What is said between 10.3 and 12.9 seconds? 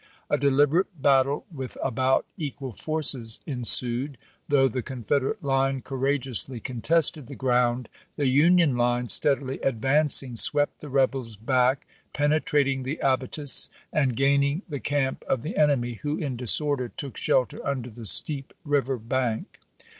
swept the rebels back, pene trating